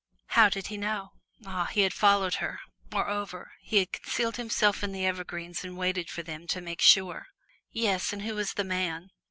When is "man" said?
8.63-9.11